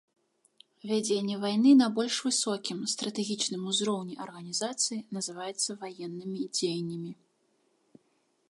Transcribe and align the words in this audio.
Вядзенне 0.91 1.35
вайны 1.43 1.71
на 1.81 1.87
больш 1.99 2.15
высокім, 2.29 2.79
стратэгічным 2.95 3.61
узроўні 3.73 4.15
арганізацыі 4.25 5.01
называецца 5.19 5.69
ваеннымі 5.83 6.41
дзеяннямі. 6.59 7.11